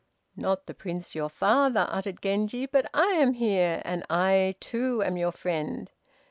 "Not 0.35 0.65
the 0.65 0.73
Prince, 0.73 1.13
your 1.13 1.29
father," 1.29 1.85
uttered 1.91 2.23
Genji, 2.23 2.65
"but 2.65 2.89
I 2.91 3.05
am 3.09 3.33
here, 3.33 3.83
and 3.85 4.03
I 4.09 4.55
too 4.59 5.03
am 5.03 5.15
your 5.15 5.31
friend. 5.31 5.91